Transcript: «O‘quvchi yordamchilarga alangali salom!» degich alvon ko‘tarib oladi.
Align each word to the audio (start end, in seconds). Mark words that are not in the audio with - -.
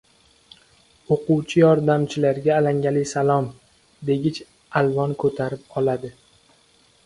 «O‘quvchi 1.15 1.61
yordamchilarga 1.63 2.57
alangali 2.61 3.05
salom!» 3.11 3.53
degich 4.11 4.43
alvon 4.83 5.17
ko‘tarib 5.27 5.81
oladi. 5.83 6.15